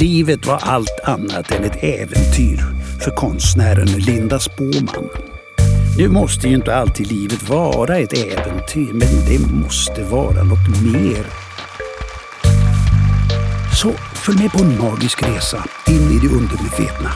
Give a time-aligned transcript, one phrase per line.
[0.00, 2.64] Livet var allt annat än ett äventyr
[3.04, 5.08] för konstnären Linda Spåman.
[5.98, 11.24] Nu måste ju inte alltid livet vara ett äventyr, men det måste vara något mer.
[13.82, 17.10] Så följ med på en magisk resa in i det undermedvetna.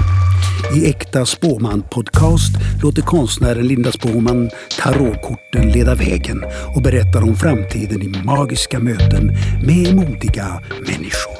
[0.77, 4.51] I Äkta Spåman-podcast låter konstnären Linda Spåman
[4.83, 9.27] tarotkorten leda vägen och berättar om framtiden i magiska möten
[9.67, 11.32] med modiga människor.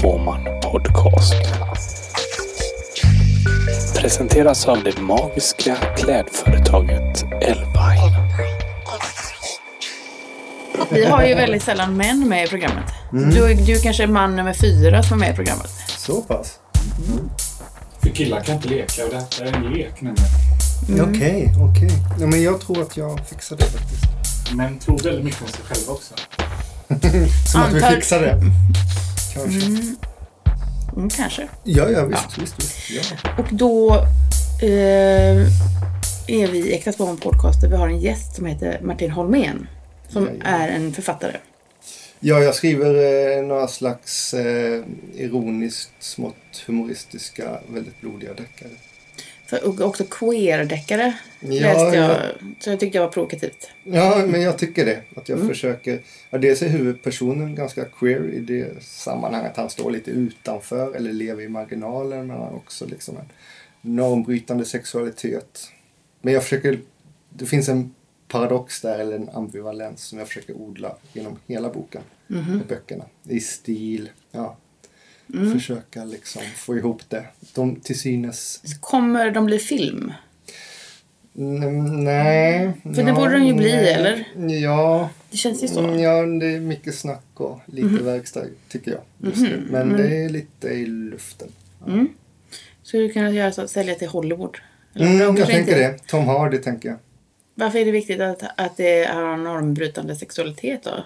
[0.00, 1.34] Spåman Podcast.
[3.96, 8.28] Presenteras av det magiska klädföretaget Elvine.
[10.90, 12.84] Vi har ju väldigt sällan män med i programmet.
[13.12, 15.70] Du, du är kanske man nummer fyra som är med i programmet.
[15.96, 16.58] Så pass?
[18.02, 20.28] För killar kan inte leka och det här är en lek nämligen.
[20.88, 21.10] Mm.
[21.10, 21.90] Okej, okej.
[22.20, 24.04] Ja, men jag tror att jag fixar det faktiskt.
[24.54, 26.14] Men tror väldigt mycket om sig själva också.
[27.52, 28.40] Som att vi Antar- fixar det.
[29.34, 29.66] Kanske.
[30.96, 31.48] Mm, kanske.
[31.64, 33.14] Ja, ja, visst, visst, visst.
[33.24, 33.30] Ja.
[33.38, 33.94] Och då
[34.62, 35.46] eh,
[36.26, 39.66] är vi i Äkta Spåman Podcast där vi har en gäst som heter Martin Holmén.
[40.08, 40.46] Som Jajamän.
[40.46, 41.36] är en författare.
[42.20, 42.94] ja, jag skriver
[43.38, 48.70] eh, några slags eh, ironiskt, smått humoristiska, väldigt blodiga deckare.
[49.58, 52.10] Och också queer-deckare Ja, läste jag.
[52.10, 52.20] ja.
[52.60, 53.68] Så jag tyckte jag var provokativt.
[53.84, 55.02] Ja, men jag tycker det.
[55.16, 56.00] Att jag försöker...
[56.30, 59.56] Ja, dels är huvudpersonen ganska queer i det sammanhanget.
[59.56, 62.26] Han står lite utanför eller lever i marginalen.
[62.26, 63.28] Men han har också liksom en
[63.80, 65.68] normbrytande sexualitet.
[66.22, 66.80] Men jag försöker...
[67.30, 67.94] Det finns en
[68.28, 72.02] paradox där, eller en ambivalens som jag försöker odla genom hela boken.
[72.28, 73.04] Och böckerna.
[73.28, 74.56] I stil, ja.
[75.52, 77.24] Försöka liksom få ihop det.
[77.54, 78.62] De till synes...
[78.80, 80.12] Kommer de bli film?
[81.38, 82.72] N- nej.
[82.94, 84.28] För det borde de ju bli, eller?
[84.62, 85.10] Ja.
[85.30, 85.80] Det känns ju så.
[85.80, 89.00] Mm, Ja, det är mycket snack och lite verkstad tycker jag.
[89.30, 89.62] Just nu.
[89.70, 91.48] Men det är lite i luften.
[92.82, 94.56] Skulle du kunna göra så att sälja till Hollywood?
[94.94, 95.98] Mm, jag tänker inte- det.
[96.06, 96.98] Tom Hardy tänker jag.
[97.54, 101.04] Varför är det viktigt att, att det har normbrytande sexualitet då?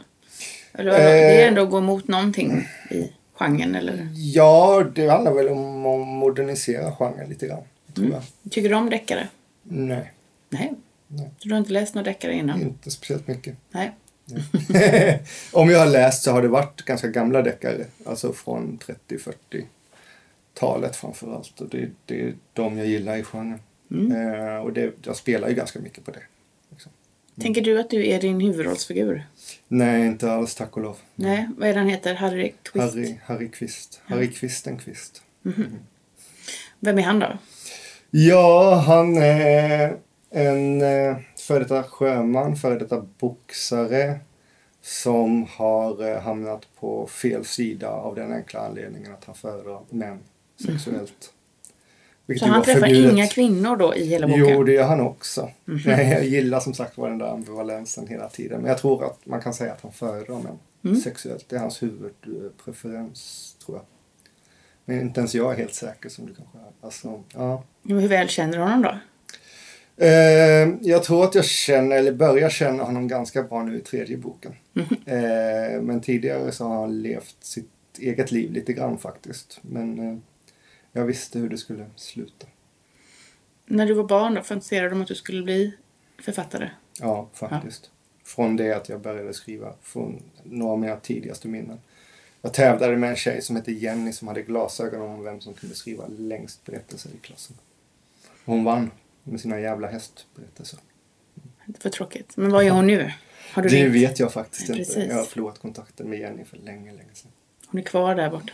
[0.73, 1.03] Eller vadå?
[1.05, 1.49] det är Eh.
[1.49, 4.09] ändå att gå emot någonting i genren eller?
[4.15, 7.62] Ja, det handlar väl om att modernisera genren lite grann.
[7.95, 8.22] Tror jag.
[8.50, 9.28] Tycker du om deckare?
[9.62, 10.12] Nej,
[10.49, 10.72] Nej.
[11.06, 11.31] Nej.
[11.39, 12.62] Så du har inte läst några deckare innan?
[12.62, 13.56] inte speciellt mycket.
[13.71, 13.93] Nej.
[15.53, 17.84] om jag har läst så har det varit ganska gamla deckare.
[18.06, 18.78] Alltså från
[19.09, 21.61] 30-40-talet framför allt.
[21.61, 23.61] Och det, det är de jag gillar i genren.
[23.91, 26.23] Eh, och det, jag spelar ju ganska mycket på det.
[27.34, 27.55] Liksom.
[27.55, 29.27] Tänker du att du är din huvudrollsfigur?
[29.69, 30.97] Nej, inte alls tack och lov.
[31.15, 31.49] Nej.
[31.56, 32.15] Vad är det han heter?
[32.15, 32.95] Harry Quist?
[32.95, 34.00] Harry, Harry Kvist.
[34.05, 35.22] Harry Kvistenqvist.
[36.81, 37.39] Vem är han då?
[38.11, 39.97] Ja, han är
[40.31, 44.19] en eh, före detta sjöman, före detta boxare
[44.83, 50.19] som har eh, hamnat på fel sida av den enkla anledningen att han föredrar män
[50.67, 51.33] sexuellt.
[52.27, 53.12] Vilket Så han träffar förbjudet.
[53.12, 54.45] inga kvinnor då i hela boken?
[54.49, 55.51] Jo, det gör han också.
[55.65, 58.61] Nej, jag gillar som sagt var den där ambivalensen hela tiden.
[58.61, 60.97] Men jag tror att man kan säga att han föredrar män Mm.
[61.01, 61.49] sexuellt.
[61.49, 63.85] Det är hans huvudpreferens, tror jag.
[64.85, 66.87] Men inte ens jag är helt säker som du kanske är.
[66.87, 67.62] Alltså, ja.
[67.83, 68.99] Men Hur väl känner du honom då?
[70.05, 74.17] Eh, jag tror att jag känner, eller börjar känna honom ganska bra nu i tredje
[74.17, 74.53] boken.
[75.06, 79.59] Eh, men tidigare så har han levt sitt eget liv lite grann faktiskt.
[79.62, 80.17] Men eh,
[80.97, 82.47] jag visste hur det skulle sluta.
[83.66, 85.75] När du var barn då, fantiserade du om att du skulle bli
[86.19, 86.71] författare?
[87.00, 87.91] Ja, faktiskt.
[88.25, 91.78] Från det att jag började skriva, från några av mina tidigaste minnen.
[92.43, 95.75] Jag tävlade med en tjej som hette Jenny som hade glasögon om vem som kunde
[95.75, 97.56] skriva längst berättelser i klassen.
[98.44, 98.91] Hon vann
[99.22, 100.78] med sina jävla hästberättelser.
[101.66, 102.37] Det var tråkigt.
[102.37, 103.12] Men vad gör hon nu?
[103.53, 105.00] Har du Det vet jag faktiskt Nej, inte.
[105.00, 107.31] Jag har förlorat kontakten med Jenny för länge, länge sedan.
[107.67, 108.53] Hon är kvar där borta.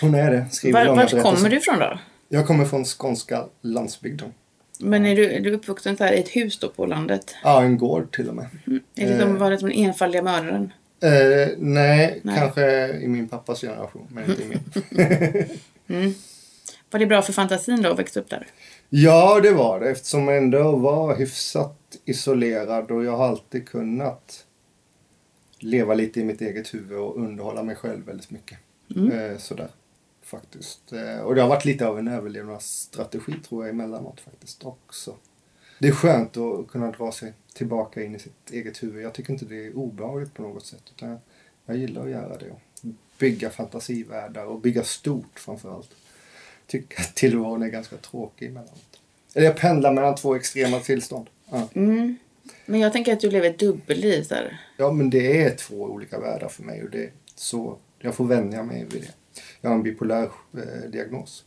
[0.00, 0.46] Hon är det.
[0.50, 1.22] Skriver Var, berättelser.
[1.22, 1.98] kommer du ifrån då?
[2.28, 4.32] Jag kommer från skånska landsbygden.
[4.80, 7.34] Men är du, är du uppvuxen så här i ett hus då på landet?
[7.42, 8.46] Ja, en gård till och med.
[8.96, 10.72] Är det de, var det den enfaldiga mördaren?
[11.02, 12.38] Eh, nej, Nej.
[12.38, 16.14] kanske i min pappas generation, men inte i min.
[16.90, 18.46] Var det bra för fantasin då att växa upp där?
[18.88, 19.90] Ja, det var det.
[19.90, 24.44] Eftersom jag ändå var hyfsat isolerad och jag har alltid kunnat
[25.62, 28.58] leva lite i mitt eget huvud och underhålla mig själv väldigt mycket.
[29.12, 29.68] Eh, sådär,
[30.22, 30.92] faktiskt.
[30.92, 35.14] Eh, och det har varit lite av en överlevnadsstrategi tror jag emellanåt faktiskt också.
[35.78, 39.04] Det är skönt att kunna dra sig tillbaka in i sitt eget huvud.
[39.04, 40.82] Jag tycker inte det är obehagligt på något sätt.
[40.96, 41.18] Utan jag,
[41.66, 42.50] jag gillar att göra det.
[42.50, 42.60] Och
[43.18, 45.90] bygga fantasivärldar och bygga stort framför allt.
[46.66, 49.00] Tycker att tillvaron är ganska tråkig emellanåt.
[49.34, 51.26] Eller jag pendlar mellan två extrema tillstånd.
[51.50, 51.68] Ja.
[51.74, 52.16] Mm.
[52.66, 54.60] Men jag tänker att du lever ett dubbelliv där.
[54.76, 58.62] ja, men det är två olika världar för mig och det så jag får vänja
[58.62, 59.40] mig vid det.
[59.60, 61.44] Jag har en bipolär eh, diagnos.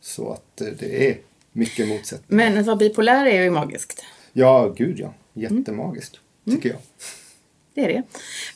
[0.00, 1.16] Så att eh, det är
[1.52, 2.44] mycket motsättningar.
[2.50, 4.04] Men att vara bipolär är ju magiskt.
[4.32, 5.14] Ja, gud ja.
[5.34, 6.56] Jättemagiskt, Mm.
[6.58, 6.78] tycker jag.
[7.74, 8.02] Det är det.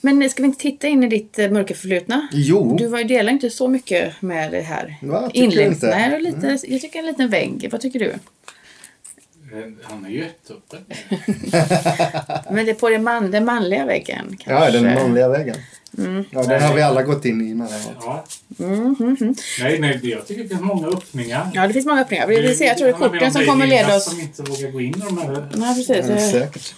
[0.01, 2.29] Men ska vi inte titta in i ditt eh, mörka förflutna?
[2.33, 4.97] Jo, Du var ju delar inte så mycket med det här.
[5.03, 5.31] Va?
[5.35, 5.75] Mm.
[5.83, 7.69] Nej, och lite, jag tycker en liten vägg.
[7.73, 8.15] Vad tycker du?
[9.53, 10.81] Eh, Han är ju jätteöppen.
[12.55, 14.65] Men det är på den, man, den manliga väggen kanske?
[14.67, 15.57] ja, den manliga vägen.
[15.99, 16.25] Mm.
[16.31, 17.97] Ja, den har vi alla gått in i emellanåt.
[18.05, 18.25] Ja.
[18.59, 19.35] Mm, mm, mm.
[19.61, 21.51] Nej, nej, jag tycker det finns många öppningar.
[21.55, 22.27] Ja, det finns många öppningar.
[22.27, 24.05] Vi, vi ser, jag tror det är korten om som kommer leda oss...
[24.05, 25.75] som inte vågar gå in i de här.
[25.75, 26.07] Precis.
[26.07, 26.75] Det- säkert.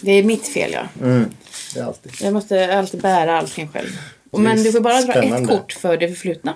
[0.00, 0.82] Det är mitt fel, ja.
[1.06, 1.30] Mm,
[1.74, 2.12] det är alltid.
[2.22, 3.98] Jag måste alltid bära allting själv.
[4.32, 6.54] Men du får bara dra ett kort för det förflutna.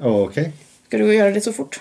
[0.00, 0.52] Okej.
[0.88, 1.80] Ska du göra det så fort?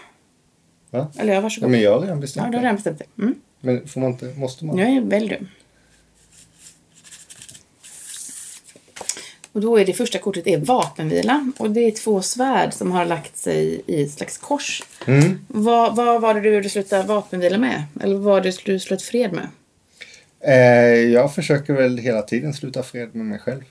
[0.89, 1.12] Va?
[1.18, 1.69] Eller ja, Ja, varsågod.
[1.69, 3.22] men jag har redan Ja, bestämt du har redan bestämt det.
[3.22, 3.36] Mm.
[3.60, 4.78] Men får man inte, måste man?
[4.78, 5.38] Jag är väl du.
[9.51, 11.51] Och då är det första kortet är vapenvila.
[11.57, 14.84] Och det är två svärd som har lagt sig i ett slags kors.
[15.07, 15.39] Mm.
[15.48, 17.83] Vad, vad var det du ville sluta vapenvila med?
[18.01, 19.48] Eller vad var det du slöt fred med?
[20.40, 23.62] Eh, jag försöker väl hela tiden sluta fred med mig själv.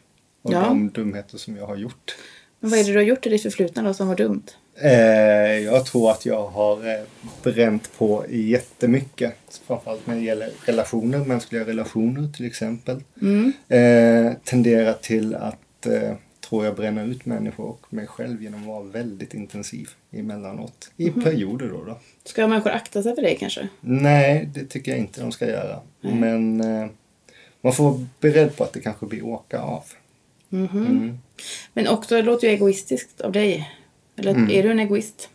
[0.43, 0.61] Och Ja.
[0.61, 2.17] de dumheter som jag har gjort.
[2.61, 4.43] Men vad är det du har gjort i ditt förflutna då som var dumt?
[4.81, 4.91] Eh,
[5.65, 7.01] jag tror att jag har eh,
[7.43, 9.35] bränt på jättemycket.
[9.67, 13.03] Framförallt när det gäller relationer, mänskliga relationer till exempel.
[13.23, 13.53] Mm.
[13.69, 16.13] Eh, tenderar till att, eh,
[16.49, 20.91] tror jag, bränna ut människor och mig själv genom att vara väldigt intensiv emellanåt.
[20.97, 21.23] I Mhm.
[21.23, 21.85] perioder då.
[21.85, 21.99] då.
[22.25, 23.69] Ska människor akta sig för det kanske?
[23.81, 25.81] Nej, det tycker jag inte de ska göra.
[26.01, 26.87] Men eh,
[27.61, 29.85] man får vara beredd på att det kanske blir åka av.
[30.49, 30.87] Mhm.
[30.87, 31.19] Mm.
[31.73, 33.71] Men också det låter ju egoistiskt av dig.
[34.17, 34.51] Eller Mm.
[34.51, 35.29] är du en egoist?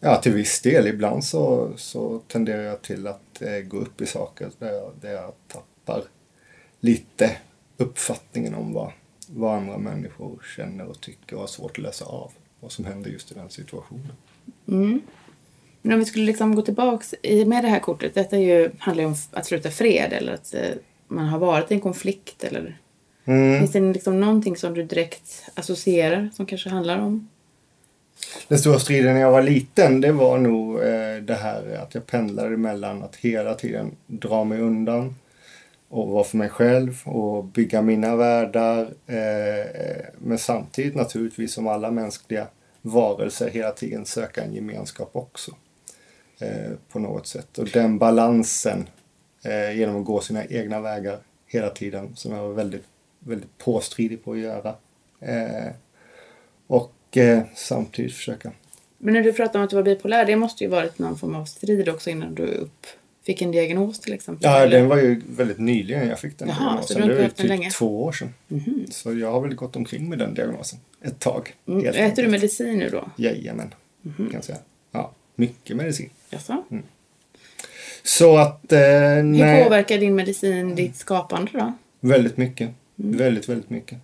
[0.00, 0.86] Ja, till viss del.
[0.86, 5.12] Ibland så, så tenderar jag till att eh, gå upp i saker där jag, där
[5.12, 6.02] jag tappar
[6.80, 7.36] lite
[7.76, 8.92] uppfattningen om vad,
[9.28, 13.10] vad andra människor känner och tycker och har svårt att läsa av vad som händer
[13.10, 14.12] just i den situationen.
[14.68, 15.00] Mm.
[15.82, 17.14] Men om vi skulle liksom gå tillbaks
[17.46, 18.14] med det här kortet.
[18.14, 20.70] Detta är ju, handlar ju om att sluta fred eller att eh,
[21.08, 22.44] man har varit i en konflikt.
[22.44, 22.78] Eller,
[23.24, 23.58] Mm.
[23.58, 27.28] Finns det liksom någonting som du direkt associerar som kanske handlar om?
[28.48, 32.06] Den stora striden när jag var liten det var nog eh, det här att jag
[32.06, 35.14] pendlade mellan att hela tiden dra mig undan
[35.88, 38.82] och vara för mig själv och bygga mina världar.
[39.06, 42.46] Eh, men samtidigt naturligtvis som alla mänskliga
[42.82, 45.52] varelser hela tiden söka en gemenskap också.
[46.38, 47.58] Eh, på något sätt.
[47.58, 48.88] Och den balansen
[49.44, 52.84] eh, genom att gå sina egna vägar hela tiden som jag var väldigt,
[53.24, 54.74] väldigt påstridig på att göra.
[55.20, 55.72] Eh,
[56.66, 58.52] och eh, samtidigt försöka.
[58.98, 61.34] Men när du pratar om att du var bipolär, det måste ju varit någon form
[61.34, 62.86] av strid också innan du upp
[63.26, 64.50] fick en diagnos till exempel.
[64.50, 64.78] Ja, eller?
[64.78, 66.96] den var ju väldigt nyligen jag fick den Jaha, så diagnosen.
[66.96, 67.70] du har Det inte var ju typ länge?
[67.70, 68.34] Två år sedan.
[68.90, 71.54] Så jag har väl gått omkring med den diagnosen ett tag.
[71.68, 71.80] Mm.
[71.80, 72.30] Äter du enkelt.
[72.30, 73.10] medicin nu då?
[73.16, 73.74] Jajamän,
[74.16, 74.58] kan jag säga.
[74.92, 76.10] Ja, mycket medicin.
[76.30, 76.64] Jaså?
[78.02, 81.72] Så att, eh, Hur påverkar din medicin ditt skapande då?
[82.00, 82.70] väldigt mycket.
[82.98, 83.18] Mm.
[83.18, 83.98] Väldigt, väldigt mycket.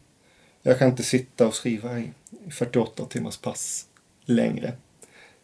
[0.63, 2.11] Jag kan inte sitta och skriva i
[2.51, 3.87] 48 timmars pass
[4.25, 4.73] längre.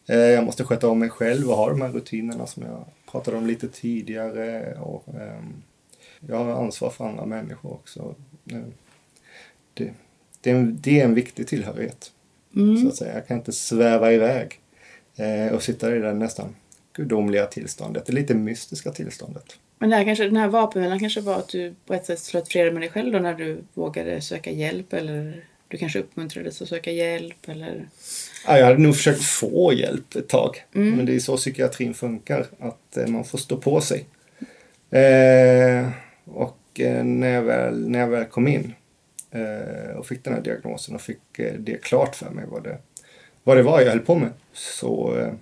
[0.07, 3.37] Eh, Jag måste sköta om mig själv och ha de här rutinerna som jag pratade
[3.37, 4.75] om lite tidigare.
[4.79, 5.63] Och, ehm,
[6.21, 8.15] jag har ansvar för andra människor också.
[9.75, 9.93] Det,
[10.41, 12.13] det, är, en, det är en viktig tillhörighet.
[12.57, 12.77] Mm.
[12.83, 13.15] Så att säga.
[13.15, 14.61] Jag kan inte sväva iväg
[15.17, 16.57] eh, och sitta i det nästan
[16.93, 19.59] gudomliga tillståndet, det lite mystiska tillståndet.
[19.79, 22.49] Men det här kanske, den här vapenvilan kanske var att du på ett sätt slöt
[22.49, 26.69] fred med dig själv då när du vågade söka hjälp eller du kanske uppmuntrades att
[26.69, 27.89] söka hjälp eller...
[28.47, 30.65] Ja, jag hade nog försökt få hjälp ett tag.
[30.75, 30.97] Mm.
[30.97, 32.47] Men det är så psykiatrin funkar.
[32.59, 34.07] Att eh, man får stå på sig.
[34.91, 35.89] Eh,
[36.25, 38.75] och eh, när, jag väl, när jag väl kom in
[39.31, 42.79] eh, och fick den här diagnosen och fick eh, det klart för mig vad det,
[43.45, 44.31] vad det var jag höll på med.
[44.53, 45.33] Så eh,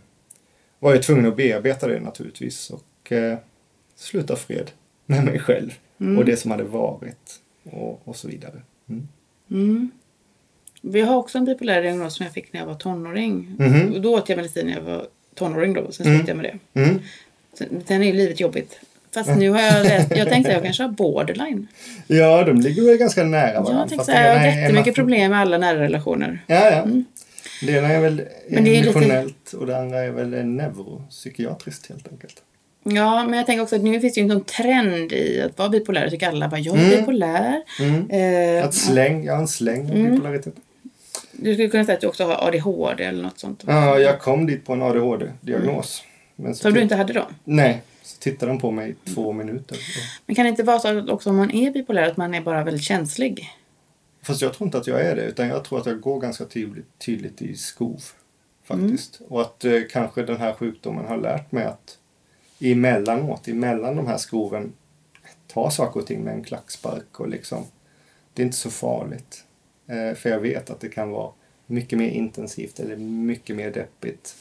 [0.78, 2.70] var jag tvungen att bearbeta det naturligtvis.
[2.70, 3.12] Och
[3.96, 4.70] sluta fred
[5.06, 5.74] med mig själv.
[6.18, 7.40] Och det som hade varit.
[7.70, 8.62] Och, och så vidare.
[8.88, 9.08] Mm.
[9.50, 9.90] Mm.
[10.82, 13.56] Vi har också en bipolär diagnos som jag fick när jag var tonåring.
[13.58, 13.92] Mhm.
[13.92, 15.92] Och då åt jag medicin när jag var tonåring då.
[15.92, 16.18] Sen Mm.
[16.18, 16.80] slutade jag med det.
[16.80, 17.00] Mm.
[17.86, 18.80] Sen, är ju livet jobbigt.
[19.14, 21.66] Fast nu har jag läst, jag tänkte att jag kanske har borderline.
[22.06, 23.80] Ja, de ligger väl ganska nära varandra.
[23.80, 26.44] Jag tänkte jag har jättemycket natt- problem med alla nära relationer.
[26.46, 26.86] Ja, ja.
[27.66, 32.08] Det ena är väl det är lite- emotionellt och det andra är väl neuropsykiatriskt helt
[32.12, 32.42] enkelt.
[32.84, 35.58] Ja, men jag tänker också att nu finns det ju inte någon trend i att
[35.58, 36.02] vara bipolär.
[36.02, 37.00] Jag tycker alla bara, jag är Mm.
[37.00, 37.62] bipolär.
[37.80, 38.10] Mm.
[38.58, 40.10] Eh, Att släng, jag har en släng av Mm.
[40.12, 40.54] bipolaritet.
[41.32, 43.62] du skulle kunna säga att du också har ADHD eller något sånt.
[43.66, 46.02] Ja, jag kom dit på en ADHD-diagnos.
[46.46, 47.26] Så Som du inte hade då.
[47.44, 49.78] Nej, så tittade de på mig i två minuter.
[50.26, 52.40] Men kan det inte vara så att också om man är bipolär att man är
[52.40, 53.50] bara väldigt känslig?
[54.22, 56.44] Fast jag tror inte att jag är det, utan jag tror att jag går ganska
[56.44, 58.00] tydligt, tydligt i skov.
[58.64, 59.20] Faktiskt.
[59.28, 61.98] Och att eh, kanske den här sjukdomen har lärt mig att
[62.72, 64.72] emellanåt, emellan de här skoven,
[65.46, 67.64] ta saker och ting med en klackspark och liksom,
[68.34, 69.44] det är inte så farligt.
[69.86, 71.32] Eh, för jag vet att det kan vara
[71.66, 74.36] mycket mer intensivt eller mycket mer deppigt.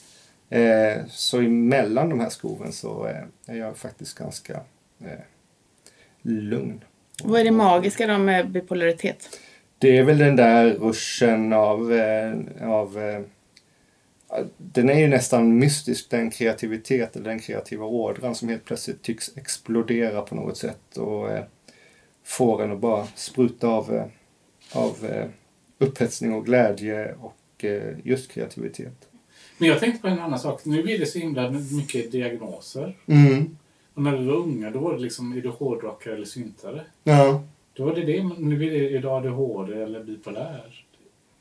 [0.50, 4.54] Eh, så emellan de här skoven så eh, är jag faktiskt ganska
[5.00, 5.20] eh,
[6.22, 6.84] lugn.
[7.24, 9.40] Vad är det magiska då med bipolaritet?
[9.78, 13.22] Det är väl den där ruschen av, eh, av eh,
[14.58, 19.38] den är ju nästan mystisk, den kreativitet eller den kreativa ådran som helt plötsligt tycks
[19.38, 21.44] explodera på något sätt och eh,
[22.24, 24.06] får en att bara spruta av, eh,
[24.74, 25.28] av eh,
[25.78, 29.08] upphetsning och glädje och eh, just kreativitet.
[29.58, 30.66] Men jag tänkte på en annan sak.
[30.66, 32.98] Nu blir det så himla mycket diagnoser.
[33.06, 33.58] Mm.
[33.94, 36.86] Och när vi var unga då var det liksom, är du hårdrockare eller syntare?
[37.04, 37.44] Ja.
[37.74, 38.24] Då var det det.
[38.24, 40.86] Nu är det, är du ADHD eller bipolär.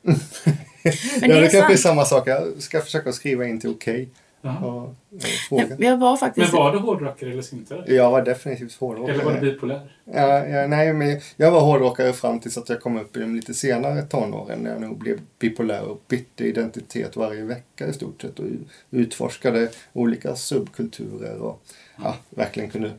[0.83, 2.27] Men ja, det det är kanske är samma sak.
[2.27, 4.09] Jag ska försöka skriva in till okej.
[4.45, 4.65] Jaha.
[4.65, 5.67] och, och fråga.
[5.69, 6.53] Jag, jag var Men faktiskt...
[6.53, 7.93] var du hårdrockare eller syntare?
[7.95, 9.39] Jag var definitivt Eller var du hårdrockare.
[9.41, 9.97] bipolär?
[10.05, 13.35] Ja, ja, nej, men jag var hårdrockare fram tills att jag kom upp i de
[13.35, 18.21] lite senare tonåren när jag nog blev bipolär och bytte identitet varje vecka i stort
[18.21, 18.45] sett och
[18.91, 21.61] utforskade olika subkulturer och
[22.03, 22.91] ja, verkligen kunde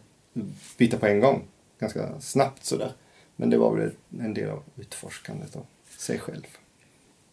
[0.78, 1.42] byta på en gång
[1.80, 2.92] ganska snabbt sådär.
[3.36, 5.66] Men det var väl en del av utforskandet av
[5.98, 6.46] sig själv.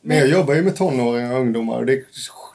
[0.01, 2.05] Men jag jobbar ju med tonåringar och ungdomar och det,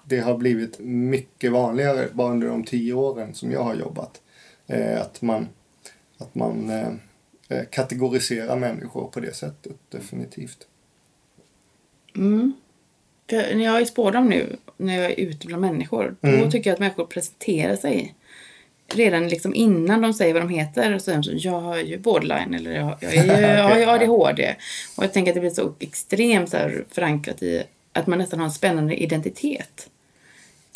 [0.07, 4.21] det har blivit mycket vanligare bara under de tio åren som jag har jobbat.
[4.67, 5.49] Eh, att man,
[6.19, 6.88] att man eh,
[7.49, 10.67] eh, kategoriserar människor på det sättet, definitivt.
[12.17, 12.53] Mm.
[13.31, 16.50] För när jag är spårdom nu, när jag är ute bland människor, då Mm.
[16.50, 18.15] tycker jag att människor presenterar sig
[18.88, 20.99] redan liksom innan de säger vad de heter.
[20.99, 23.78] Så säger de så, jag har ju borderline eller jag, jag, är ju, jag har
[23.78, 24.55] ju ADHD.
[24.97, 27.62] Och jag tänker att det blir så extremt så här förankrat i
[27.93, 29.88] att man nästan har en spännande identitet.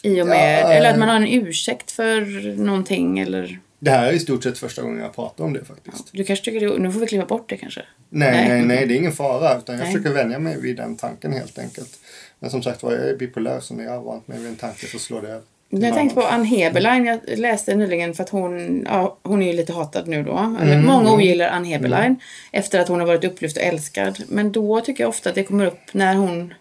[0.02, 1.00] I och med, Ja, eller att eh.
[1.00, 2.20] man har en ursäkt för
[2.56, 3.58] någonting eller...
[3.78, 6.12] Det här är i stort sett första gången jag pratar om det faktiskt.
[6.12, 7.82] Du kanske tycker det, nu får vi klippa bort det kanske.
[8.08, 8.48] Nej, Nej.
[8.48, 9.58] nej, nej, det är ingen fara.
[9.58, 9.92] Utan jag Nej.
[9.92, 11.98] försöker vänja mig vid den tanken helt enkelt.
[12.38, 14.56] Men som sagt var, jag är bipolär så när jag har vant mig vid en
[14.56, 15.42] tanke så slår det över.
[15.70, 16.26] Jag tänkte på.
[16.26, 17.06] Ann Heberlein.
[17.06, 20.36] Jag läste nyligen för att hon, ja, hon är ju lite hatad nu då.
[20.36, 21.12] Mm, Många mm.
[21.12, 22.16] ogillar Ann Heberlein
[22.52, 24.18] efter att hon har varit upplyft och älskad.
[24.28, 26.54] Men då tycker jag ofta att det kommer upp när hon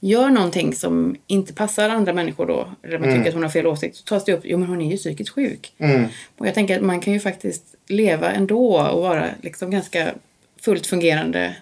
[0.00, 2.68] gör någonting som inte passar andra människor då.
[2.82, 3.20] Eller man Mm.
[3.20, 3.96] tycker att hon har fel åsikt.
[3.96, 5.72] Så tas det upp, jo men hon är ju psykiskt sjuk.
[5.78, 6.04] Mm.
[6.38, 10.14] Och jag tänker att man kan ju faktiskt leva ändå och vara liksom ganska
[10.60, 11.56] fullt fungerande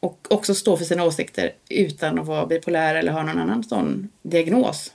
[0.00, 4.08] och också stå för sina åsikter utan att vara bipolär eller ha någon annan sån
[4.22, 4.92] diagnos.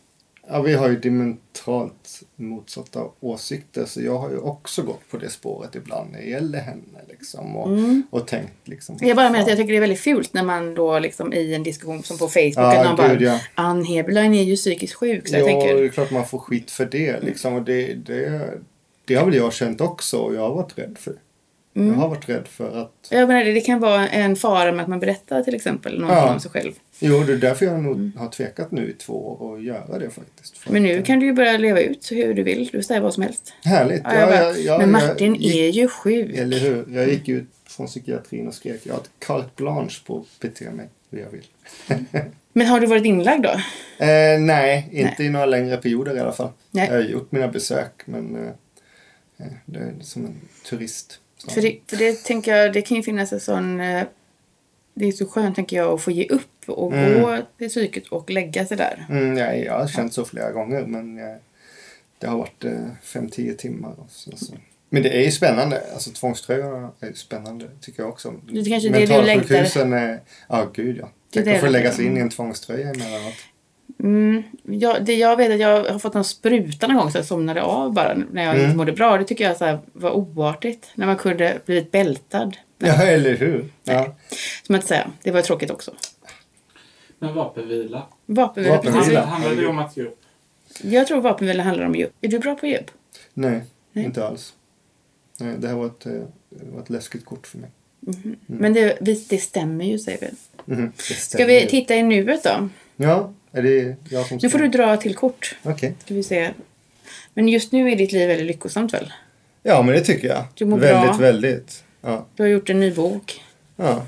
[0.51, 5.29] Ja, vi har ju diametralt motsatta åsikter så jag har ju också gått på det
[5.29, 7.79] spåret ibland när det gäller henne liksom och,
[8.09, 8.97] och tänkt liksom.
[9.01, 11.53] Jag bara menar att jag tycker det är väldigt fult när man då liksom i
[11.53, 13.39] en diskussion som på Facebook Ja, att någon bara ja.
[13.55, 15.27] Ann Heberlein är ju psykiskt sjuk.
[15.27, 17.93] Så jag ja, tänker, det är klart man får skit för det liksom och det,
[17.93, 18.51] det,
[19.05, 21.13] det har väl jag känt också och jag har varit rädd för.
[21.13, 21.19] Jag
[21.75, 21.95] Mm.
[21.97, 24.99] har varit rädd för att jag menar det, kan vara en fara med att man
[24.99, 26.33] berättar till exempel någonting Ja.
[26.33, 26.71] om sig själv.
[26.99, 30.09] Jo, det är därför jag nog har tvekat nu i två år att göra det
[30.09, 30.67] faktiskt.
[30.67, 30.73] Mm.
[30.83, 32.69] Men att, nu eh, kan du ju börja leva ut hur du vill.
[32.71, 33.53] Du säger vad som helst.
[33.63, 34.01] Härligt.
[34.03, 36.37] Ja, jag bara, ja, men jag Martin gick- är ju sjuk.
[36.37, 36.85] Eller hur?
[36.95, 40.71] Jag gick ut från psykiatrin och skrek jag har ett carte blanche på att bete
[40.71, 41.45] mig hur jag vill.
[42.53, 43.49] Men har du varit inlagd då?
[44.05, 46.49] Eh, nej, inte i några längre perioder i alla fall.
[46.71, 46.87] Nej.
[46.87, 50.35] Jag har gjort mina besök men eh, eh, det är som en
[50.69, 51.19] turist.
[51.47, 53.79] För det, för det tänker jag, det kan ju finnas en sån...
[53.79, 54.03] eh,
[54.93, 57.21] Det är så skönt tänker jag att få ge upp och Mm.
[57.21, 59.05] gå till psyket och lägga sig där.
[59.09, 61.35] Mm, nej, jag har känt så flera gånger men eh,
[62.17, 62.71] det har varit eh,
[63.03, 63.95] fem, tio timmar.
[64.09, 64.53] Så, så.
[64.89, 65.83] Men det är ju spännande.
[65.93, 68.33] Alltså tvångströjorna är spännande tycker jag också.
[68.51, 70.19] Det är kanske det du Mentalsjukhusen är...
[70.49, 71.05] Ja, gud ja.
[71.05, 71.09] Är
[71.43, 73.33] Tänk att få lägga sig in i en tvångströja emellanåt.
[73.99, 77.25] Mm, jag, det jag vet att jag har fått någon spruta någon gång så jag
[77.25, 78.65] somnade av bara när jag Mm.
[78.65, 79.17] inte mådde bra.
[79.17, 80.91] Det tycker jag så här var oartigt.
[80.95, 82.57] När man kunde blivit bältad.
[82.77, 83.65] Ja, eller hur?
[83.83, 84.15] Ja.
[84.63, 85.11] Som att säga.
[85.23, 85.91] Det var tråkigt också.
[87.19, 88.03] Men vapenvila.
[88.25, 89.03] Vapenvila, Vapenvila.
[89.03, 89.17] precis.
[89.19, 90.19] Handlar, det om att ge upp?
[90.83, 92.11] Jag tror vapenvila handlar om djup.
[92.21, 92.91] Är du bra på djup?
[93.33, 94.05] Nej, Nej.
[94.05, 94.53] inte alls.
[95.39, 96.11] Nej, det här var ett, eh,
[96.73, 97.69] var ett läskigt kort för mig.
[98.45, 98.97] Men det,
[99.29, 100.27] det stämmer ju säger vi.
[100.75, 102.69] Det Ska vi titta i nuet då?
[102.95, 104.47] Ja, är det jag som ska...
[104.47, 105.55] Nu får du dra till kort.
[105.63, 105.93] Okej.
[106.05, 106.51] Ska vi se.
[107.33, 109.13] Men just nu är ditt liv väldigt lyckosamt väl?
[109.63, 110.45] Ja, men det tycker jag.
[110.53, 111.25] Du mår väldigt, bra.
[111.27, 111.83] väldigt.
[112.01, 112.25] Ja.
[112.35, 113.43] Du har gjort en ny bok.
[113.75, 114.05] Ja,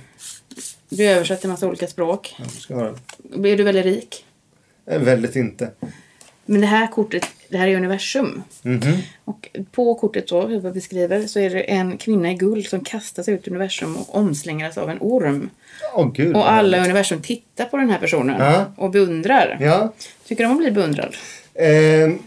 [0.90, 2.36] Du översätter en massa olika språk.
[2.40, 2.84] jag ska ha
[3.34, 3.50] det.
[3.52, 4.26] Är du väldigt rik?
[4.86, 5.72] Eh, Väldigt inte.
[6.46, 8.44] Men det här kortet det här är universum.
[8.62, 8.82] Mhm.
[9.26, 12.84] Och på kortet då, hur vi beskriver, så är det en kvinna i guld som
[12.84, 15.50] kastar sig ut i universum och omslingras av en orm.
[15.96, 16.36] Åh gud.
[16.36, 18.66] Och alla i universum tittar på den här personen Ja.
[18.78, 19.58] och beundrar.
[19.62, 19.94] Ja.
[20.28, 21.16] Tycker de om att bli beundrad?
[21.56, 22.20] Ehm,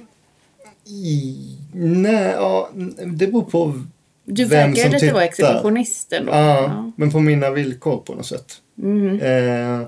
[0.87, 1.37] i,
[1.73, 2.71] nej, ja,
[3.07, 3.83] det beror på
[4.25, 5.45] Du vem verkar som lite vara tittar.
[5.49, 6.33] exhibitionist ändå.
[6.33, 8.53] Ja, men på mina villkor på något sätt.
[8.75, 9.21] Mhm.
[9.21, 9.81] Eh,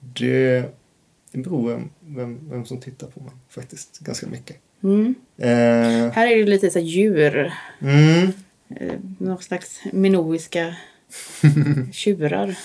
[0.00, 0.64] det,
[1.32, 4.56] det beror vem, vem, vem som tittar på mig faktiskt ganska mycket.
[4.82, 5.14] Mm.
[5.38, 7.52] Eh, Här är det lite så djur.
[7.80, 8.32] mm,
[8.76, 10.74] Eh, någon slags minoiska
[11.92, 12.58] tjurar.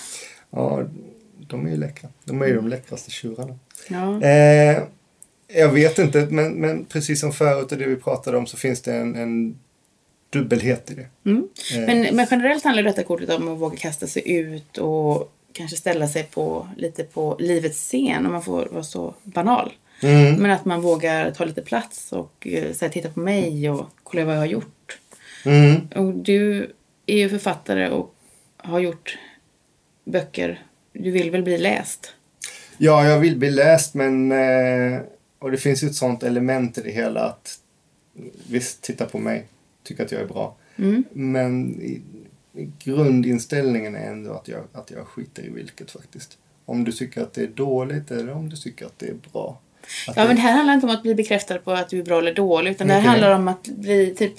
[0.50, 0.84] ja,
[1.48, 2.08] de är ju läckra.
[2.24, 3.58] De är ju de läckraste tjurarna.
[3.88, 4.22] Ja.
[4.22, 4.82] Eh,
[5.48, 8.80] jag vet inte, men, men precis som förut och det vi pratade om så finns
[8.82, 9.58] det en, en
[10.30, 11.06] dubbelhet i det.
[11.30, 11.48] Mm.
[11.74, 15.76] Eh, Men, men generellt handlar detta kortet om att våga kasta sig ut och kanske
[15.76, 19.72] ställa sig på lite på livets scen om man får vara så banal.
[20.02, 23.70] mm, Men att man vågar ta lite plats och eh, så här, titta på mig
[23.70, 24.98] och kolla vad jag har gjort.
[25.44, 26.72] mm, Och du
[27.06, 28.14] är ju författare och
[28.56, 29.18] har gjort
[30.04, 30.62] böcker.
[30.92, 32.12] Du vill väl bli läst?
[32.78, 35.00] Ja, jag vill bli läst men eh,
[35.38, 37.58] och det finns ju ett sånt element i det hela att
[38.48, 39.44] visst, titta på mig,
[39.84, 40.56] tycker att jag är bra.
[40.78, 41.04] Mm.
[41.12, 41.80] Men
[42.84, 46.38] grundinställningen är ändå att jag, att jag skiter i vilket faktiskt.
[46.64, 49.58] Om du tycker att det är dåligt eller om du tycker att det är bra.
[50.08, 51.98] Att Ja, det, men det här handlar inte om att bli bekräftad på att du
[51.98, 52.70] är bra eller dålig.
[52.70, 54.32] Utan det här handlar om att bli, typ,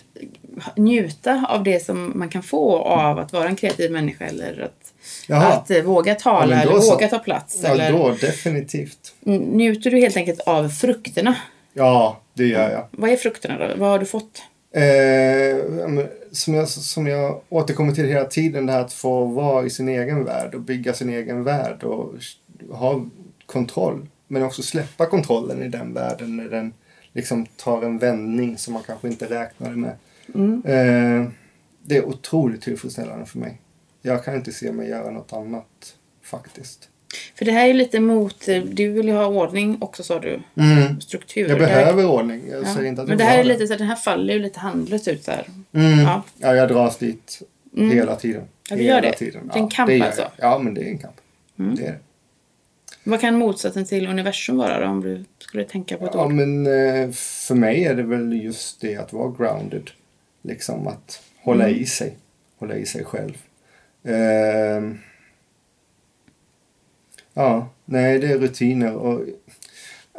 [0.76, 4.26] njuta av det som man kan få av att vara en kreativ människa.
[4.26, 4.94] Eller att,
[5.28, 5.48] Jaha.
[5.48, 6.94] att eh, våga Ja, tala då eller så.
[6.94, 7.60] våga ta plats.
[7.64, 9.14] ja, eller, då definitivt.
[9.26, 11.36] Njuter du helt enkelt av frukterna?
[11.74, 12.88] Ja, det gör jag.
[12.92, 13.76] Vad är frukterna då?
[13.78, 14.42] Vad har du fått?
[14.72, 15.58] Eh,
[16.32, 19.90] som, jag, som jag återkommer till hela tiden, det här att få vara i sin
[19.90, 22.14] egen värld och bygga sin egen värld och
[22.72, 23.06] ha
[23.46, 24.08] kontroll.
[24.28, 26.74] Men också släppa kontrollen i den världen när den
[27.14, 29.96] liksom tar en vändning som man kanske inte räknade med.
[30.36, 30.62] Mm.
[30.66, 31.32] Eh,
[31.84, 33.62] det är otroligt tillfredsställande för mig.
[34.02, 36.90] Jag kan inte se mig göra något annat faktiskt.
[37.36, 40.40] För det här är lite mot, eh, du vill ju ha ordning också sa du.
[40.58, 41.02] Mm.
[41.02, 41.50] Struktur.
[41.50, 42.42] Jag Det här- behöver ordning.
[42.50, 42.74] Jag ja.
[42.74, 45.08] säger inte att Men det här är lite så den här faller ju lite handlöst
[45.08, 45.46] ut här.
[45.74, 46.00] Mm.
[46.00, 46.24] Ja.
[46.38, 46.56] Ja.
[46.56, 47.42] jag dras dit
[47.78, 47.92] Mm.
[47.92, 48.44] hela tiden.
[48.70, 49.14] Ja, du gör det.
[49.14, 49.48] Tiden.
[49.54, 50.22] Det är en kamp alltså?
[50.22, 50.32] jag.
[50.52, 51.16] Ja, men det är en kamp.
[51.60, 51.76] Mm.
[51.76, 51.98] Det är det.
[53.04, 56.32] Vad kan motsatsen till universum vara då, om du skulle tänka på ett Ja, ord?
[56.32, 59.90] men eh, för mig är det väl just det att vara grounded.
[60.42, 61.82] Liksom att hålla Mm.
[61.82, 62.18] i sig.
[62.60, 63.38] Hålla i sig själv.
[64.08, 65.00] Ehm.
[67.38, 69.22] Ja, nej det är rutiner och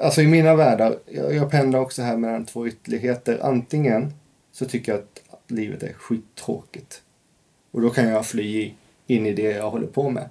[0.01, 3.39] Alltså i mina världar, jag, jag pendlar också här mellan två ytterligheter.
[3.43, 4.13] Antingen
[4.53, 7.03] så tycker jag att livet är skittråkigt.
[7.71, 8.73] Och då kan jag fly
[9.07, 10.29] in i det jag håller på med.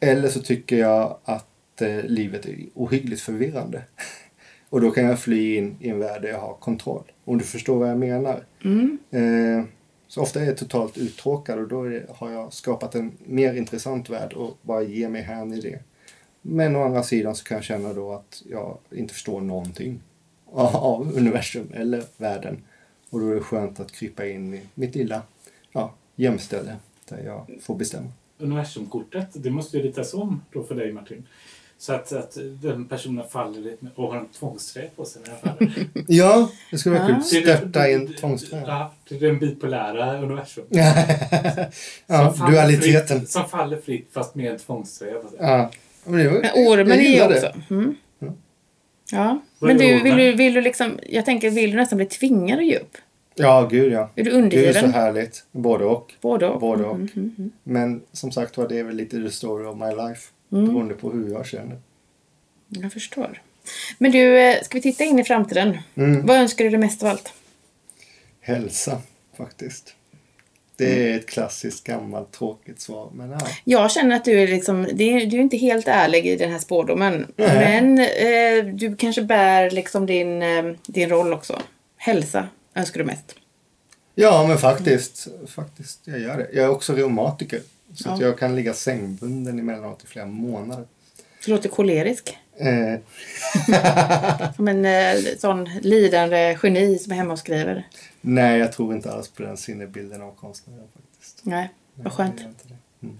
[0.00, 3.82] Eller så tycker jag att eh, livet är ohyggligt förvirrande.
[4.68, 7.12] Och då kan jag fly in i en värld där jag har kontroll.
[7.24, 8.44] Om du förstår vad jag menar.
[8.64, 8.98] Mm.
[9.10, 9.64] Eh,
[10.08, 14.10] så ofta är jag totalt uttråkad och då det, har jag skapat en mer intressant
[14.10, 15.78] värld och bara ge mig hän i det.
[16.42, 20.00] Men å andra sidan så kan jag känna då att jag inte förstår någonting
[20.52, 22.62] av universum eller världen.
[23.10, 25.22] Och då är det skönt att krypa in i mitt lilla
[25.72, 26.76] ja, gömställe
[27.08, 28.08] där jag får bestämma.
[28.38, 31.26] Universumkortet, det måste ju ritas om då för dig Martin.
[31.80, 35.30] Så att, att den personen faller lite med- och har en tvångströja på sig när
[35.30, 35.86] den faller.
[36.08, 37.22] Ja, det skulle vara kul.
[37.22, 38.64] Störta i en tvångströja.
[38.66, 40.64] Ja, det är den bipolära universum.
[40.70, 40.94] ja,
[42.06, 43.18] Som faller dualiteten.
[43.18, 45.38] Fritt, som faller fritt fast med en tvångströja på sig.
[45.40, 45.70] Ja.
[46.04, 47.52] Men det var- Men ormen jag är ju också...
[47.70, 47.94] Mm.
[48.18, 48.32] Ja.
[49.12, 49.40] Ja.
[49.60, 50.98] Men du, vill du, vill du liksom...
[51.08, 52.96] Jag tänker, vill du nästan bli tvingad att ge upp?
[53.34, 54.10] Ja, gud ja.
[54.14, 54.92] Är du Det är så undergiven?
[54.92, 55.44] härligt.
[55.52, 56.14] Både och.
[56.20, 56.60] Både och?
[56.60, 56.94] Både och.
[56.94, 57.50] Mm, mm, mm.
[57.62, 60.26] Men som sagt var, det är väl lite the story of my life.
[60.52, 60.64] Mm.
[60.66, 61.78] Beroende på hur jag känner.
[62.68, 63.42] Jag förstår.
[63.98, 65.78] Men du, eh, ska vi titta in i framtiden?
[65.94, 66.26] Mm.
[66.26, 67.32] Vad önskar du dig mest av allt?
[68.40, 69.02] Hälsa,
[69.36, 69.94] faktiskt.
[70.76, 73.10] Det är ett klassiskt gammalt tråkigt svar.
[73.14, 73.38] Men ja.
[73.64, 77.26] Jag känner att du är liksom, du är inte helt ärlig i den här spårdomen.
[77.36, 77.82] Nej.
[77.82, 81.62] Men eh, du kanske bär liksom din, eh, din roll också.
[81.96, 83.34] Hälsa önskar du mest.
[84.14, 85.28] ja, men faktiskt.
[85.46, 86.48] Faktiskt, jag gör det.
[86.52, 87.60] Jag är också reumatiker.
[87.94, 88.26] Så att Ja.
[88.26, 90.86] jag kan ligga sängbunden emellanåt i flera månader.
[91.44, 92.38] Du låter kolerisk.
[92.56, 92.94] Eh,
[94.56, 97.86] Som en eh, sån lidande geni som är hemma och skriver.
[98.20, 101.40] nej, jag tror inte alls på den sinnebilden av konstnären faktiskt.
[101.42, 102.40] Nej, vad skönt.
[103.02, 103.18] Mm.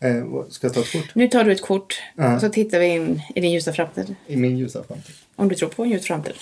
[0.00, 1.14] Eh, ska jag ta ett kort?
[1.14, 2.34] Nu tar du ett kort Ja.
[2.34, 4.14] och så tittar vi in i din ljusa framtid.
[4.26, 5.14] I min ljusa framtid.
[5.36, 6.34] Om du tror på en ljus framtid.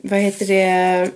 [0.00, 1.10] Vad heter det?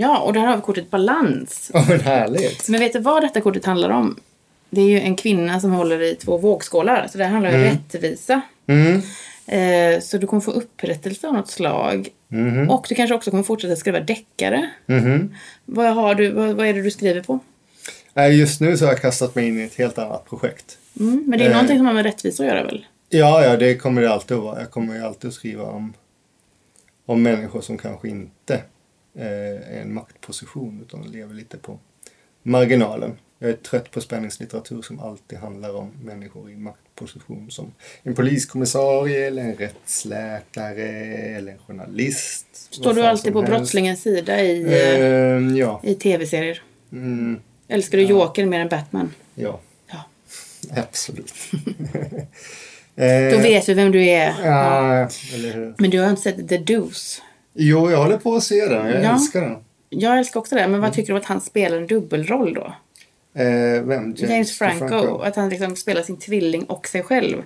[0.00, 1.70] Ja, och där har vi kortet balans.
[1.74, 2.68] Ja, men härligt.
[2.68, 4.16] Men vet du vad detta kortet handlar om?
[4.70, 7.06] Det är ju en kvinna som håller i två vågskålar.
[7.12, 7.72] Så det handlar ju om Mm.
[7.92, 8.40] rättvisa.
[8.66, 9.02] Mm.
[9.46, 12.08] Eh, så du kommer få upprättelse av något slag.
[12.28, 12.70] Mhm.
[12.70, 14.70] Och du kanske också kommer fortsätta skriva deckare.
[14.86, 15.34] Mhm.
[15.64, 17.38] Vad, har du, vad, vad är det du skriver på?
[18.14, 20.78] Nej, just nu så har jag kastat mig in i ett helt annat projekt.
[21.00, 21.52] Mm, men det är Eh.
[21.54, 22.86] någonting som har med rättvisa att göra väl?
[23.08, 24.60] Ja, ja, det kommer det alltid att vara.
[24.60, 25.92] Jag kommer ju alltid att skriva om,
[27.06, 28.60] om människor som kanske inte
[29.14, 31.78] eh, en maktposition utan lever lite på
[32.42, 33.18] marginalen.
[33.38, 39.26] Jag är trött på spänningslitteratur som alltid handlar om människor i maktposition som en poliskommissarie
[39.26, 40.88] eller en rättsläkare
[41.36, 42.46] eller en journalist.
[42.52, 43.52] Står du alltid på helst.
[43.56, 45.04] brottslingens sida i, eh,
[45.36, 45.80] Ehm, ja.
[45.84, 46.62] i tv-serier?
[46.92, 49.14] Mm, Älskar du Joker mer än Batman?
[49.34, 49.60] ja.
[49.92, 50.04] Ja.
[50.82, 51.34] Absolut.
[52.96, 54.34] Eh, Då vet vi vem du är.
[54.44, 55.74] Ja, eller hur?
[55.78, 57.22] Men du har inte sett The Deuce?
[57.60, 58.86] Jo, jag håller på att se den.
[58.86, 59.12] Jag Ja.
[59.12, 59.56] älskar den.
[59.90, 60.80] Jag älskar också det, men Mm.
[60.80, 62.74] vad tycker du om att han spelar en dubbelroll då?
[63.42, 64.14] Eh, vem?
[64.16, 67.42] James, Franco, Att han liksom spelar sin tvilling och sig själv.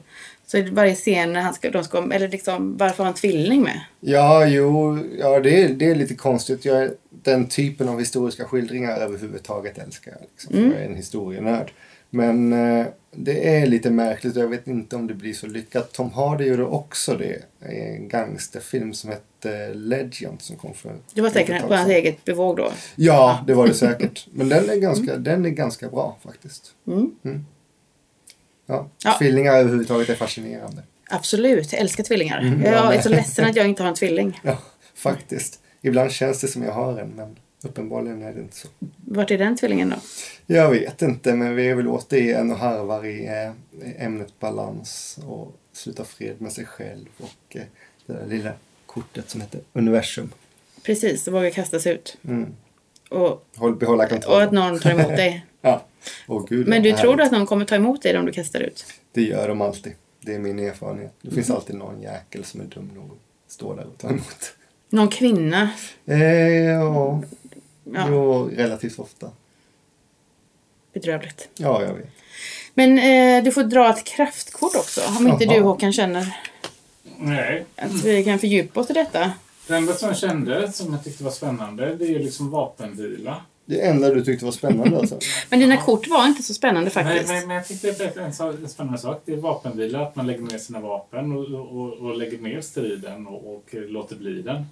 [0.46, 3.62] Så i varje scen när han ska, de ska, eller liksom, varför har han tvilling
[3.62, 3.81] med?
[4.01, 6.64] Ja, jo, ja, det, är, det är lite konstigt.
[6.64, 10.20] Jag, den typen av historiska skildringar överhuvudtaget älskar jag.
[10.20, 10.55] Liksom.
[10.59, 10.72] Mm.
[10.72, 11.72] Jag är en historienörd.
[12.11, 15.92] Men eh, det är lite märkligt och jag vet inte om det blir så lyckat.
[15.92, 21.20] Tom Hardy gjorde också det i en gangsterfilm som hette Legend som kom för Det
[21.20, 22.72] var säkert tag på hans eget bevåg då.
[22.96, 24.27] Ja, det var det säkert.
[24.33, 26.72] Men den är ganska, den är ganska bra faktiskt.
[26.87, 27.46] Mm.
[28.66, 29.16] Ja, Ja.
[29.18, 30.83] Tvillingar överhuvudtaget är fascinerande.
[31.11, 32.40] Absolut, jag älskar tvillingar.
[32.40, 34.40] Mm, jag är så ledsen att jag inte har en tvilling.
[34.44, 34.59] Ja,
[34.94, 35.61] faktiskt.
[35.83, 38.68] Ibland känns det som jag har en, men uppenbarligen är det inte så.
[39.07, 39.96] Vart är den tvillingen då?
[40.46, 45.57] Jag vet inte, men vi är väl återigen och harvar i eh, ämnet balans och
[45.72, 47.62] sluta fred med sig själv och eh,
[48.07, 48.53] det där lilla
[48.87, 50.33] kortet som heter universum.
[50.83, 52.16] Precis, och våga kasta sig ut.
[52.29, 52.46] Mm.
[53.11, 54.46] Och, Håll, behålla och kontrollen.
[54.48, 55.46] att någon tar emot dig.
[55.64, 55.85] Ja.
[56.29, 58.61] Åh, gud, Men du tror du att någon kommer ta emot dig om du kastar
[58.61, 58.85] ut?
[59.12, 59.92] Det gör de alltid.
[60.20, 61.12] Det är min erfarenhet.
[61.22, 64.55] Det finns alltid någon jäkel som är dum nog att stå där och ta emot.
[64.88, 65.70] Någon kvinna?
[66.07, 66.22] Eh,
[66.53, 67.22] ja,
[67.85, 69.31] Ja, jo, relativt ofta.
[70.92, 71.49] bedrövligt.
[71.57, 72.07] Ja, jag vet.
[72.75, 75.01] Men eh, du får dra ett kraftkort också.
[75.18, 75.55] Om inte Jaha.
[75.55, 76.37] du Håkan känner
[77.18, 77.64] Nej.
[77.77, 79.33] att vi kan fördjupa oss i detta.
[79.66, 83.37] Det enda som jag kände, som jag tyckte var spännande, det är ju liksom vapenvila.
[83.64, 85.18] Det enda du tyckte var spännande alltså?
[85.51, 87.29] Men dina kort var inte så spännande Nej, faktiskt.
[87.29, 89.23] men, men jag tyckte det sak- en spännande sak.
[89.25, 93.27] Det är vapenvila, att man lägger ner sina vapen och, och, och lägger ner striden
[93.27, 94.66] och, och låter bli den.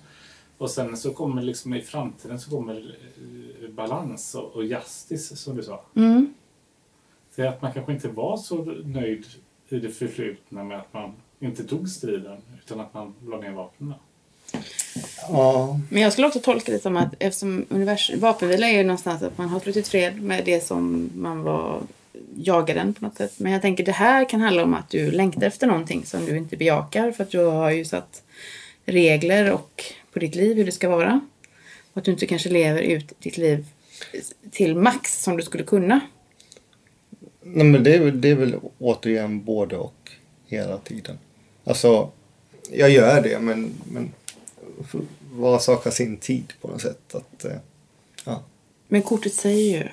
[0.61, 2.97] Och sen så kommer liksom i framtiden så kommer
[3.63, 5.81] eh, balans och, och justice, som du sa.
[5.97, 6.35] Mm.
[7.37, 9.27] Så att man kanske inte var så nöjd
[9.69, 13.95] i det förflutna med att man inte tog striden, utan att man la ner vapnen.
[15.29, 15.81] Ja.
[15.91, 17.67] Men jag skulle också tolka det som att eftersom
[18.17, 21.83] vapenvila är ju någonstans att man har slutit fred med det som man var
[22.37, 23.39] jagaren på något sätt.
[23.39, 26.37] Men jag tänker det här kan handla om att du längtar efter någonting som du
[26.37, 28.23] inte bejakar för att du har ju satt
[28.87, 31.21] regler och på ditt liv hur det ska vara.
[31.93, 33.67] Och att du inte kanske lever ut ditt liv
[34.51, 36.01] till max som du skulle kunna.
[37.43, 40.11] Nej, men det är, det är väl återigen både och
[40.47, 41.19] hela tiden.
[41.65, 42.11] Alltså,
[42.71, 44.13] jag gör det men, men
[45.33, 47.15] var sak har sin tid på något sätt.
[47.15, 47.57] Att, eh,
[48.25, 48.43] ja.
[48.89, 49.89] Men kortet säger ju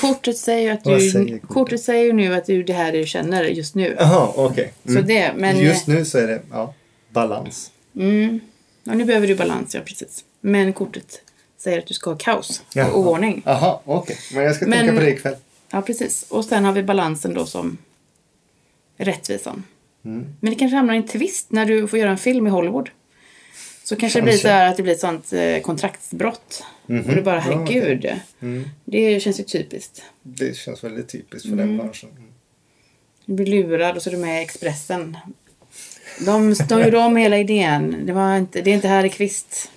[0.00, 1.48] Kortet säger ju att Vad du, säger kortet?
[1.48, 1.82] kortet?
[1.82, 3.96] säger ju nu att du det här du känner just nu.
[3.98, 4.72] Jaha, okej.
[4.84, 6.74] Så det, men Just nu så är det ja,
[7.08, 7.70] balans.
[7.96, 8.40] Mm.
[8.84, 10.24] Ja, nu behöver du balans, ja precis.
[10.40, 11.20] Men kortet
[11.58, 12.90] säger att du ska ha kaos Jaha.
[12.90, 13.42] och oordning.
[13.46, 14.16] Jaha, okej.
[14.34, 15.36] Men jag ska Men- tänka på det ikväll.
[15.70, 16.22] Ja, precis.
[16.28, 17.78] Och sen har vi balansen då som
[18.96, 19.64] rättvisan.
[20.04, 20.26] Mm.
[20.40, 22.90] Men det kanske hamnar i en twist när du får göra en film i Hollywood.
[23.84, 26.64] Så kanske det blir så här att det blir ett sånt eh, kontraktsbrott.
[26.86, 27.00] Mhm.
[27.08, 28.10] Och du bara, Ja, herregud.
[28.40, 28.68] Mm.
[28.84, 30.02] Det känns ju typiskt.
[30.22, 31.66] Det känns väldigt typiskt för Mm.
[31.68, 32.10] den branschen.
[32.10, 32.28] Mm.
[33.26, 35.16] Du blir lurad och så är du med i Expressen.
[36.26, 37.96] De, de gjorde om hela idén.
[38.06, 39.70] Det, var inte, det är inte Harry Kvist.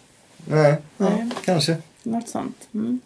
[0.46, 1.30] Nej, ja, Nej.
[1.46, 1.76] kanske.
[2.04, 2.68] Något sånt.
[2.74, 3.00] Mm.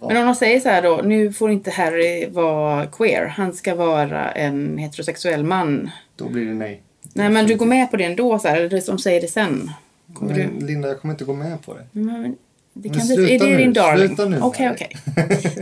[0.00, 0.08] Ja.
[0.08, 3.26] Men om de säger så här då, nu får inte Harry vara queer.
[3.26, 5.90] Han ska vara en heterosexuell man.
[6.16, 6.82] Då blir det nej.
[7.12, 9.70] Nej men du går med på det ändå så här, eller de säger det sen.
[10.14, 10.46] Kommer du...
[10.46, 11.86] Men Linda, jag kommer inte gå med på det.
[11.92, 12.36] Men,
[12.72, 13.16] det Men kan bli...
[13.16, 14.06] sluta Är det nu, din darling?
[14.06, 14.40] sluta nu.
[14.40, 14.96] Okej, okej.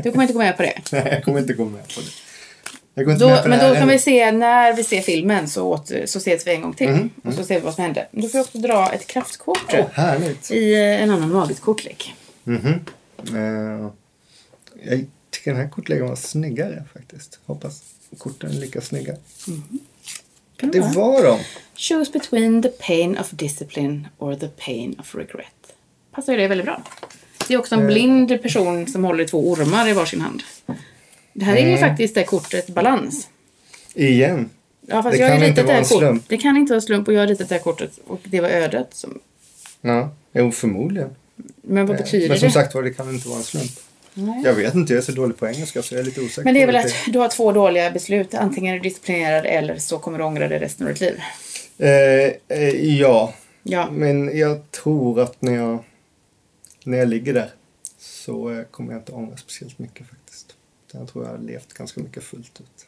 [0.02, 0.80] Du kommer inte gå med på det.
[0.92, 2.06] Nej, jag kommer inte gå med på det.
[2.94, 4.84] Jag går inte Då, med på men det här då kan vi se, när vi
[4.84, 6.88] ser filmen så, åter, så ses vi en gång till.
[6.90, 8.08] Mhm, Och så ser vi vad som hände.
[8.10, 10.50] Men Då får jag också dra ett kraftkort Åh, härligt.
[10.50, 12.14] i eh, en annan magisk kortlek.
[12.44, 12.80] Mhm.
[13.28, 13.90] Eh,
[14.84, 17.38] jag tycker den här kortleken var snyggare faktiskt.
[17.46, 17.82] Hoppas
[18.18, 19.14] korten är lika snygga.
[20.56, 20.92] Kan Det vara.
[20.92, 21.38] var de.
[21.76, 25.46] Choose between the pain of discipline or the pain of regret.
[26.12, 26.82] Passar ju det väldigt bra.
[27.48, 27.86] Det är också en Eh.
[27.86, 30.42] blind person som håller två ormar i varsin hand.
[31.34, 33.28] Det här är ju faktiskt det kortet balans.
[33.94, 34.50] Igen.
[34.86, 36.22] Ja, fast Det jag kan inte vara det en slump.
[36.22, 36.28] kort.
[36.28, 38.48] Det kan inte vara slump och jag har ritat det här kortet och det var
[38.48, 38.88] ödet.
[38.94, 39.20] Som...
[39.80, 41.10] Ja, jo förmodligen.
[41.62, 42.52] Men vad Eh, betyder Men som det?
[42.52, 43.70] sagt var, det kan inte vara en slump.
[44.14, 44.42] Nej.
[44.44, 46.54] Jag vet inte, jag är så dålig på engelska så jag är lite osäker Men
[46.54, 48.34] det är väl att du har två dåliga beslut.
[48.34, 51.20] Antingen är du disciplinerad eller så kommer du ångra dig resten av ditt liv.
[51.78, 52.68] Eh, eh,
[52.98, 53.34] ja,
[53.66, 55.78] Ja, men jag tror att när jag,
[56.84, 57.50] när jag ligger där
[57.98, 60.54] så eh, kommer jag inte ångra speciellt mycket faktiskt.
[60.94, 62.86] Utan Jag tror jag har levt ganska mycket fullt ut.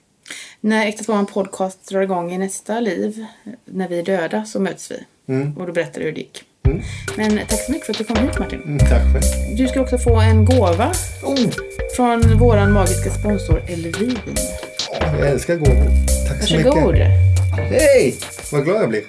[0.61, 3.27] när Äkta Småman Podcast drar igång i nästa liv,
[3.65, 5.05] när vi är döda, så möts vi.
[5.35, 5.57] Mm.
[5.57, 6.43] Och då berättar du hur det gick.
[6.67, 6.83] Mm.
[7.17, 8.63] Men tack så mycket för att du kom hit Martin.
[8.63, 9.57] Mm, tack själv.
[9.57, 10.93] Du ska också få en gåva
[11.23, 11.51] Oh,
[11.97, 14.19] från våran magiska sponsor Elvin.
[15.01, 15.91] jag älskar gåvor.
[16.29, 16.93] Tack så Varsågod.
[16.93, 17.11] mycket.
[17.71, 18.17] Hej!
[18.53, 19.03] Vad glad jag blir.